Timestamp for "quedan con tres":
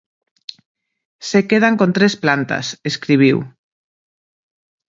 1.49-2.13